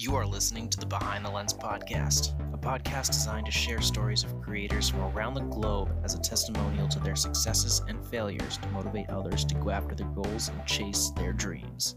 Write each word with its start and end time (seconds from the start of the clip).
You 0.00 0.16
are 0.16 0.24
listening 0.24 0.70
to 0.70 0.80
the 0.80 0.86
Behind 0.86 1.26
the 1.26 1.30
Lens 1.30 1.52
podcast, 1.52 2.32
a 2.54 2.56
podcast 2.56 3.08
designed 3.08 3.44
to 3.44 3.52
share 3.52 3.82
stories 3.82 4.24
of 4.24 4.40
creators 4.40 4.88
from 4.88 5.02
around 5.02 5.34
the 5.34 5.42
globe 5.42 5.92
as 6.02 6.14
a 6.14 6.18
testimonial 6.18 6.88
to 6.88 6.98
their 7.00 7.14
successes 7.14 7.82
and 7.86 8.02
failures 8.06 8.56
to 8.56 8.68
motivate 8.68 9.10
others 9.10 9.44
to 9.44 9.54
go 9.56 9.68
after 9.68 9.94
their 9.94 10.06
goals 10.06 10.48
and 10.48 10.66
chase 10.66 11.10
their 11.16 11.34
dreams. 11.34 11.96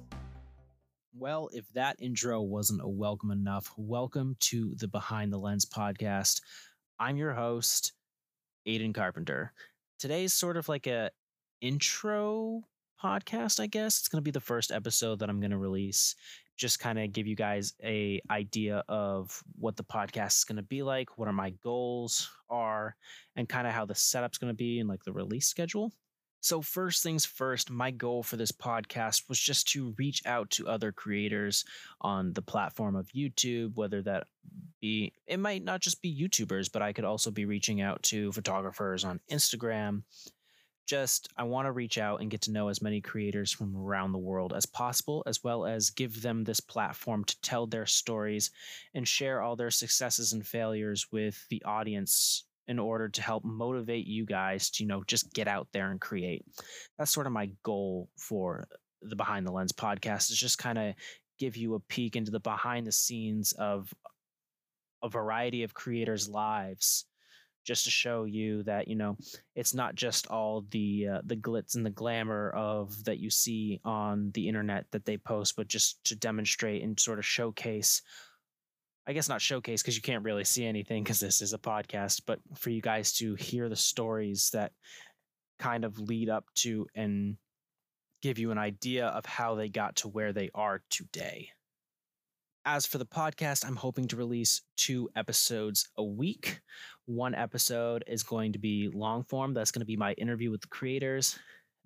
Well, 1.17 1.47
if 1.53 1.63
that 1.75 1.95
intro 1.97 2.41
wasn't 2.41 2.81
a 2.83 2.89
welcome 2.89 3.31
enough, 3.31 3.71
welcome 3.77 4.35
to 4.41 4.75
the 4.75 4.89
Behind 4.89 5.31
the 5.31 5.39
Lens 5.39 5.65
podcast. 5.65 6.41
I'm 6.99 7.15
your 7.15 7.31
host, 7.31 7.93
Ayden 8.67 8.93
Carpenter. 8.93 9.53
Today's 9.97 10.33
sort 10.33 10.57
of 10.57 10.67
like 10.67 10.87
a 10.87 11.09
intro 11.61 12.63
podcast, 13.01 13.61
I 13.61 13.67
guess. 13.67 13.99
It's 13.99 14.09
going 14.09 14.21
to 14.21 14.25
be 14.25 14.31
the 14.31 14.41
first 14.41 14.73
episode 14.73 15.19
that 15.19 15.29
I'm 15.29 15.39
going 15.39 15.51
to 15.51 15.57
release. 15.57 16.15
Just 16.57 16.79
kind 16.79 16.99
of 16.99 17.11
give 17.11 17.27
you 17.27 17.35
guys 17.35 17.73
a 17.83 18.21
idea 18.29 18.83
of 18.87 19.43
what 19.57 19.75
the 19.75 19.83
podcast 19.83 20.37
is 20.37 20.43
going 20.43 20.57
to 20.57 20.63
be 20.63 20.83
like, 20.83 21.17
what 21.17 21.27
are 21.27 21.33
my 21.33 21.51
goals 21.63 22.29
are, 22.49 22.95
and 23.35 23.49
kind 23.49 23.67
of 23.67 23.73
how 23.73 23.85
the 23.85 23.95
setup's 23.95 24.37
going 24.37 24.51
to 24.51 24.57
be 24.57 24.79
and 24.79 24.89
like 24.89 25.03
the 25.03 25.13
release 25.13 25.47
schedule. 25.47 25.91
So, 26.43 26.61
first 26.61 27.03
things 27.03 27.25
first, 27.25 27.71
my 27.71 27.89
goal 27.89 28.21
for 28.21 28.35
this 28.35 28.51
podcast 28.51 29.29
was 29.29 29.39
just 29.39 29.69
to 29.69 29.95
reach 29.97 30.21
out 30.25 30.49
to 30.51 30.67
other 30.67 30.91
creators 30.91 31.63
on 32.01 32.33
the 32.33 32.41
platform 32.41 32.97
of 32.97 33.07
YouTube, 33.15 33.75
whether 33.75 34.01
that 34.01 34.27
be, 34.81 35.13
it 35.25 35.39
might 35.39 35.63
not 35.63 35.79
just 35.79 36.01
be 36.01 36.13
YouTubers, 36.13 36.69
but 36.69 36.81
I 36.81 36.91
could 36.91 37.05
also 37.05 37.31
be 37.31 37.45
reaching 37.45 37.79
out 37.79 38.03
to 38.03 38.33
photographers 38.33 39.05
on 39.05 39.21
Instagram, 39.31 40.03
just 40.85 41.29
I 41.37 41.43
want 41.43 41.65
to 41.65 41.71
reach 41.71 41.97
out 41.97 42.21
and 42.21 42.29
get 42.29 42.41
to 42.41 42.51
know 42.51 42.67
as 42.67 42.81
many 42.81 43.01
creators 43.01 43.51
from 43.51 43.75
around 43.75 44.11
the 44.11 44.17
world 44.17 44.53
as 44.55 44.65
possible, 44.65 45.23
as 45.25 45.43
well 45.43 45.65
as 45.65 45.89
give 45.89 46.21
them 46.21 46.43
this 46.43 46.59
platform 46.59 47.23
to 47.25 47.41
tell 47.41 47.67
their 47.67 47.85
stories 47.85 48.51
and 48.93 49.07
share 49.07 49.41
all 49.41 49.55
their 49.55 49.71
successes 49.71 50.33
and 50.33 50.45
failures 50.45 51.07
with 51.11 51.45
the 51.49 51.63
audience 51.63 52.45
in 52.67 52.79
order 52.79 53.09
to 53.09 53.21
help 53.21 53.43
motivate 53.43 54.07
you 54.07 54.25
guys 54.25 54.69
to, 54.69 54.83
you 54.83 54.87
know, 54.87 55.03
just 55.05 55.33
get 55.33 55.47
out 55.47 55.67
there 55.73 55.91
and 55.91 55.99
create. 55.99 56.45
That's 56.97 57.11
sort 57.11 57.27
of 57.27 57.33
my 57.33 57.49
goal 57.63 58.09
for 58.17 58.67
the 59.01 59.15
Behind 59.15 59.45
the 59.45 59.51
Lens 59.51 59.73
podcast 59.73 60.31
is 60.31 60.37
just 60.37 60.57
kind 60.57 60.77
of 60.77 60.95
give 61.39 61.57
you 61.57 61.75
a 61.75 61.79
peek 61.79 62.15
into 62.15 62.31
the 62.31 62.39
behind 62.39 62.87
the 62.87 62.91
scenes 62.91 63.51
of 63.53 63.93
a 65.03 65.09
variety 65.09 65.63
of 65.63 65.73
creators' 65.73 66.29
lives 66.29 67.05
just 67.63 67.85
to 67.85 67.91
show 67.91 68.25
you 68.25 68.63
that 68.63 68.87
you 68.87 68.95
know 68.95 69.17
it's 69.55 69.73
not 69.73 69.95
just 69.95 70.27
all 70.27 70.65
the 70.71 71.07
uh, 71.07 71.21
the 71.25 71.35
glitz 71.35 71.75
and 71.75 71.85
the 71.85 71.89
glamour 71.89 72.49
of 72.51 73.03
that 73.05 73.19
you 73.19 73.29
see 73.29 73.79
on 73.83 74.31
the 74.33 74.47
internet 74.47 74.85
that 74.91 75.05
they 75.05 75.17
post 75.17 75.55
but 75.55 75.67
just 75.67 76.03
to 76.03 76.15
demonstrate 76.15 76.83
and 76.83 76.99
sort 76.99 77.19
of 77.19 77.25
showcase 77.25 78.01
I 79.05 79.11
guess 79.11 79.27
not 79.27 79.41
showcase 79.41 79.81
because 79.81 79.97
you 79.97 80.01
can't 80.01 80.23
really 80.23 80.45
see 80.45 80.65
anything 80.65 81.03
because 81.03 81.19
this 81.19 81.41
is 81.41 81.53
a 81.53 81.57
podcast 81.57 82.21
but 82.25 82.39
for 82.55 82.69
you 82.69 82.81
guys 82.81 83.13
to 83.13 83.35
hear 83.35 83.69
the 83.69 83.75
stories 83.75 84.49
that 84.53 84.71
kind 85.59 85.85
of 85.85 85.99
lead 85.99 86.29
up 86.29 86.45
to 86.55 86.87
and 86.95 87.37
give 88.23 88.39
you 88.39 88.51
an 88.51 88.57
idea 88.57 89.07
of 89.07 89.25
how 89.25 89.55
they 89.55 89.67
got 89.67 89.97
to 89.97 90.07
where 90.07 90.31
they 90.31 90.49
are 90.55 90.81
today. 90.89 91.49
As 92.65 92.85
for 92.85 92.97
the 92.97 93.05
podcast, 93.05 93.65
I'm 93.65 93.75
hoping 93.75 94.07
to 94.07 94.15
release 94.15 94.61
two 94.77 95.09
episodes 95.17 95.89
a 95.97 96.03
week. 96.03 96.61
One 97.05 97.35
episode 97.35 98.05
is 98.07 98.23
going 98.23 98.53
to 98.53 98.59
be 98.59 98.89
long 98.93 99.25
form. 99.25 99.53
That's 99.53 99.71
going 99.71 99.81
to 99.81 99.85
be 99.85 99.97
my 99.97 100.13
interview 100.13 100.49
with 100.49 100.61
the 100.61 100.67
creators. 100.67 101.37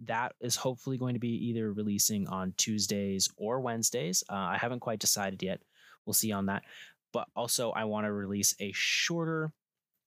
That 0.05 0.33
is 0.39 0.55
hopefully 0.55 0.99
going 0.99 1.15
to 1.15 1.19
be 1.19 1.47
either 1.47 1.73
releasing 1.73 2.27
on 2.27 2.53
Tuesdays 2.57 3.27
or 3.37 3.59
Wednesdays. 3.59 4.23
Uh, 4.29 4.35
I 4.35 4.57
haven't 4.61 4.81
quite 4.81 4.99
decided 4.99 5.41
yet. 5.41 5.61
We'll 6.05 6.13
see 6.13 6.31
on 6.31 6.45
that. 6.45 6.61
But 7.11 7.27
also, 7.35 7.71
I 7.71 7.85
want 7.85 8.05
to 8.05 8.13
release 8.13 8.53
a 8.59 8.71
shorter 8.75 9.51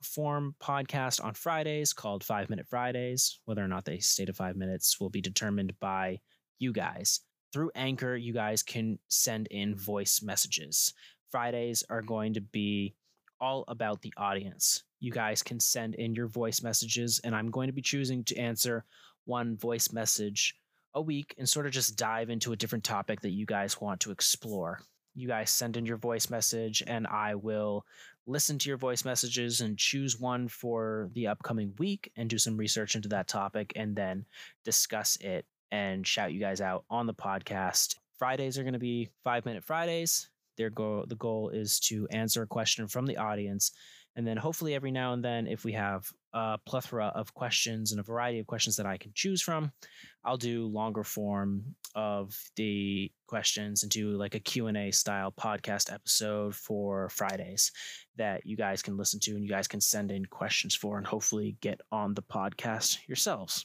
form 0.05 0.55
podcast 0.63 1.23
on 1.23 1.35
Fridays 1.35 1.93
called 1.93 2.23
Five 2.23 2.48
Minute 2.48 2.69
Fridays. 2.69 3.41
Whether 3.45 3.65
or 3.65 3.69
not 3.69 3.86
they 3.86 3.98
stay 3.98 4.25
to 4.25 4.33
five 4.33 4.55
minutes 4.55 5.01
will 5.01 5.11
be 5.11 5.20
determined 5.20 5.73
by 5.80 6.20
you 6.61 6.73
guys 6.73 7.23
through 7.52 7.70
Anchor, 7.74 8.16
you 8.16 8.33
guys 8.33 8.62
can 8.62 8.98
send 9.08 9.46
in 9.48 9.74
voice 9.77 10.22
messages. 10.22 10.94
Fridays 11.30 11.84
are 11.90 12.02
going 12.02 12.34
to 12.34 12.40
be 12.40 12.94
all 13.40 13.64
about 13.68 14.02
the 14.02 14.12
audience. 14.16 14.83
You 15.00 15.11
guys 15.11 15.42
can 15.42 15.58
send 15.58 15.94
in 15.94 16.14
your 16.14 16.28
voice 16.28 16.62
messages, 16.62 17.20
and 17.24 17.34
I'm 17.34 17.50
going 17.50 17.68
to 17.68 17.72
be 17.72 17.83
choosing 17.83 18.22
to 18.24 18.36
answer 18.36 18.84
one 19.24 19.56
voice 19.56 19.92
message 19.92 20.55
a 20.94 21.00
week 21.00 21.34
and 21.38 21.48
sort 21.48 21.66
of 21.66 21.72
just 21.72 21.96
dive 21.96 22.30
into 22.30 22.52
a 22.52 22.56
different 22.56 22.84
topic 22.84 23.20
that 23.20 23.30
you 23.30 23.46
guys 23.46 23.80
want 23.80 24.00
to 24.00 24.11
explore. 24.11 24.80
You 25.14 25.28
guys 25.28 25.50
send 25.50 25.77
in 25.77 25.86
your 25.86 25.96
voice 25.96 26.30
message, 26.30 26.82
and 26.86 27.06
I 27.06 27.34
will 27.34 27.84
listen 28.27 28.58
to 28.58 28.68
your 28.68 28.78
voice 28.78 29.05
messages 29.05 29.61
and 29.61 29.78
choose 29.78 30.20
one 30.20 30.46
for 30.48 31.11
the 31.14 31.27
upcoming 31.27 31.74
week 31.78 32.12
and 32.17 32.28
do 32.28 32.38
some 32.38 32.56
research 32.56 32.94
into 32.94 33.08
that 33.08 33.27
topic 33.27 33.72
and 33.74 33.96
then 33.96 34.24
discuss 34.64 35.17
it 35.17 35.46
and 35.70 36.07
shout 36.07 36.33
you 36.33 36.41
guys 36.41 36.61
out 36.61 36.85
on 36.91 37.07
the 37.07 37.14
podcast. 37.14 37.97
Fridays 38.19 38.58
are 38.58 38.63
going 38.63 38.75
to 38.75 38.79
be 38.79 39.08
five 39.25 39.45
minute 39.45 39.64
Fridays. 39.64 40.29
Their 40.57 40.70
goal, 40.70 41.05
the 41.08 41.17
goal 41.17 41.51
is 41.51 41.81
to 41.81 42.07
answer 42.11 42.42
a 42.42 42.47
question 42.47 42.86
from 42.86 43.07
the 43.07 43.17
audience. 43.17 43.73
And 44.17 44.27
then 44.27 44.36
hopefully 44.36 44.75
every 44.75 44.91
now 44.91 45.13
and 45.13 45.25
then, 45.25 45.47
if 45.47 45.64
we 45.64 45.73
have 45.73 46.05
a 46.33 46.59
plethora 46.67 47.07
of 47.14 47.33
questions 47.33 47.92
and 47.92 48.01
a 48.01 48.05
variety 48.05 48.41
of 48.41 48.47
questions 48.47 48.77
that 48.77 48.86
I 48.86 48.98
can 48.98 49.13
choose 49.14 49.41
from, 49.41 49.73
I'll 50.25 50.36
do 50.36 50.67
longer 50.67 51.05
form 51.05 51.77
of 51.95 52.36
the 52.57 53.11
questions 53.27 53.83
and 53.83 53.91
do 53.91 54.11
like 54.11 54.35
a 54.35 54.41
Q&A 54.41 54.91
style 54.91 55.33
podcast 55.33 55.92
episode 55.92 56.55
for 56.55 57.09
Fridays 57.09 57.70
that 58.17 58.45
you 58.45 58.57
guys 58.57 58.83
can 58.83 58.97
listen 58.97 59.20
to 59.20 59.30
and 59.33 59.45
you 59.45 59.48
guys 59.48 59.69
can 59.69 59.80
send 59.80 60.11
in 60.11 60.25
questions 60.27 60.75
for 60.75 60.98
and 60.98 61.07
hopefully 61.07 61.57
get 61.61 61.80
on 61.92 62.14
the 62.14 62.23
podcast 62.23 62.98
yourselves. 63.07 63.64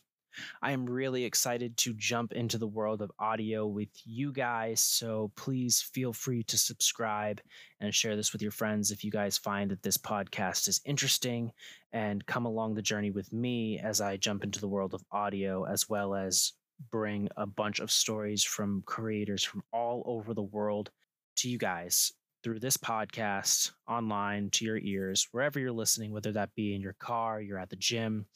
I 0.62 0.72
am 0.72 0.85
really 0.85 1.23
excited 1.23 1.78
to 1.78 1.94
jump 1.94 2.31
into 2.34 2.57
the 2.57 2.68
world 2.68 3.01
of 3.01 3.12
audio 3.19 3.68
with 3.68 3.90
you 4.03 4.31
guys. 4.31 4.81
So 4.81 5.31
please 5.35 5.81
feel 5.81 6.13
free 6.13 6.44
to 6.44 6.57
subscribe 6.57 7.41
and 7.79 7.94
share 7.94 8.16
this 8.16 8.34
with 8.34 8.41
your 8.41 8.51
friends 8.51 8.91
if 8.91 9.03
you 9.03 9.12
guys 9.12 9.38
find 9.38 9.72
that 9.72 9.84
this 9.84 9.97
podcast 9.97 10.68
is 10.68 10.81
interesting 10.85 11.51
and 11.94 12.25
come 12.25 12.46
along 12.46 12.75
the 12.75 12.81
journey 12.81 13.12
with 13.12 13.31
me 13.31 13.79
as 13.79 14.01
I 14.01 14.18
jump 14.18 14.44
into 14.44 14.59
the 14.59 14.68
world 14.68 14.94
of 14.94 15.03
audio 15.12 15.66
as 15.66 15.90
well 15.90 16.16
as 16.16 16.53
bring 16.91 17.29
a 17.38 17.46
bunch 17.46 17.79
of 17.79 17.91
stories 17.91 18.44
from 18.44 18.84
creators 18.85 19.44
from 19.44 19.63
all 19.72 20.03
over 20.06 20.34
the 20.34 20.44
world 20.44 20.91
to 21.38 21.50
you 21.50 21.57
guys 21.57 22.13
through 22.46 22.59
this 22.59 22.78
podcast 22.78 23.72
online 23.90 24.52
to 24.52 24.66
your 24.66 24.78
ears, 24.78 25.28
wherever 25.31 25.59
you're 25.59 25.72
listening, 25.72 26.12
whether 26.12 26.31
that 26.31 26.53
be 26.53 26.75
in 26.75 26.81
your 26.81 26.96
car, 27.00 27.41
you're 27.41 27.57
at 27.57 27.72
the 27.72 27.75
gym, 27.75 28.28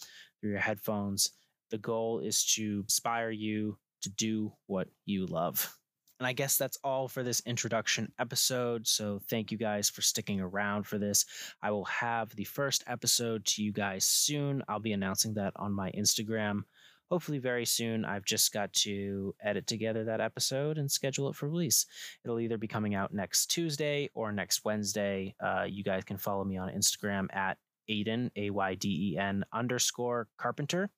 through 0.42 0.50
your 0.50 0.60
headphones. 0.60 1.30
The 1.70 1.78
goal 1.78 2.20
is 2.20 2.44
to 2.56 2.82
inspire 2.84 3.32
you 3.32 3.78
to 4.02 4.10
do 4.10 4.54
what 4.68 4.88
you 5.06 5.26
love. 5.26 5.76
And 6.20 6.28
I 6.28 6.34
guess 6.34 6.58
that's 6.58 6.78
all 6.84 7.08
for 7.08 7.24
this 7.24 7.42
introduction 7.46 8.12
episode. 8.20 8.86
So 8.88 9.22
thank 9.30 9.52
you 9.52 9.58
guys 9.58 9.90
for 9.90 10.02
sticking 10.02 10.42
around 10.42 10.84
for 10.84 10.98
this. 10.98 11.26
I 11.62 11.72
will 11.72 11.86
have 11.86 12.36
the 12.36 12.44
first 12.44 12.84
episode 12.88 13.46
to 13.46 13.64
you 13.64 13.72
guys 13.72 14.04
soon. 14.04 14.62
I'll 14.68 14.82
be 14.82 14.92
announcing 14.92 15.36
that 15.36 15.54
on 15.56 15.72
my 15.72 15.92
Instagram. 15.92 16.64
Hopefully, 17.10 17.40
very 17.40 17.66
soon. 17.66 18.06
I've 18.06 18.26
just 18.26 18.54
got 18.54 18.72
to 18.74 19.34
edit 19.42 19.66
together 19.66 20.04
that 20.04 20.22
episode 20.22 20.78
and 20.78 20.92
schedule 20.92 21.30
it 21.30 21.36
for 21.36 21.48
release. 21.48 21.86
It'll 22.24 22.40
either 22.40 22.58
be 22.58 22.68
coming 22.68 22.94
out 22.94 23.14
next 23.14 23.48
Tuesday 23.48 24.10
or 24.14 24.32
next 24.32 24.64
Wednesday. 24.64 25.36
Uh, 25.44 25.64
you 25.68 25.84
guys 25.84 26.04
can 26.04 26.18
follow 26.18 26.44
me 26.44 26.58
on 26.58 26.70
Instagram 26.70 27.26
at 27.34 27.58
Ayden, 27.90 28.30
A 28.36 28.52
Y 28.52 28.76
D 28.76 29.14
E 29.14 29.18
N 29.18 29.44
underscore 29.52 30.28
Carpenter 30.38 30.92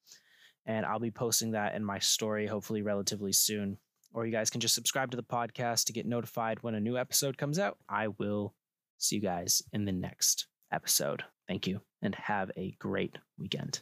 and 0.66 0.86
I'll 0.86 1.00
be 1.00 1.12
posting 1.12 1.52
that 1.52 1.76
in 1.76 1.84
my 1.84 2.00
story 2.00 2.48
hopefully 2.48 2.82
relatively 2.82 3.32
soon. 3.32 3.78
Or 4.14 4.26
you 4.26 4.32
guys 4.32 4.50
can 4.50 4.62
just 4.62 4.76
subscribe 4.76 5.12
to 5.12 5.18
the 5.18 5.24
podcast 5.24 5.86
to 5.86 5.94
get 5.94 6.06
notified 6.06 6.62
when 6.62 6.76
a 6.76 6.82
new 6.82 6.98
episode 6.98 7.38
comes 7.38 7.58
out. 7.58 7.78
I 7.88 8.10
will 8.10 8.54
see 8.98 9.16
you 9.16 9.22
guys 9.22 9.62
in 9.72 9.86
the 9.86 9.92
next 9.92 10.48
episode. 10.72 11.24
Thank 11.48 11.68
you 11.68 11.82
and 12.02 12.16
have 12.16 12.52
a 12.58 12.76
great 12.80 13.18
weekend. 13.38 13.82